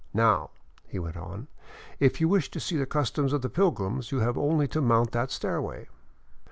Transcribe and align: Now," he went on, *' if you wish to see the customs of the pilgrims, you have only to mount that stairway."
Now," 0.15 0.49
he 0.87 0.97
went 0.97 1.15
on, 1.15 1.47
*' 1.73 1.85
if 1.99 2.19
you 2.19 2.27
wish 2.27 2.49
to 2.49 2.59
see 2.59 2.75
the 2.75 2.87
customs 2.87 3.33
of 3.33 3.43
the 3.43 3.49
pilgrims, 3.51 4.11
you 4.11 4.17
have 4.21 4.35
only 4.35 4.67
to 4.69 4.81
mount 4.81 5.11
that 5.11 5.29
stairway." 5.29 5.89